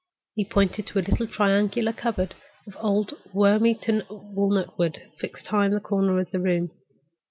He 0.33 0.43
pointed 0.45 0.87
to 0.87 0.97
a 0.97 1.05
little 1.07 1.27
triangular 1.27 1.93
cupboard 1.93 2.33
of 2.65 2.75
old 2.79 3.13
worm 3.35 3.67
eaten 3.67 4.01
walnut 4.09 4.75
wood 4.79 4.99
fixed 5.19 5.45
high 5.45 5.67
in 5.67 5.75
a 5.75 5.79
corner 5.79 6.19
of 6.19 6.31
the 6.31 6.39
room. 6.39 6.71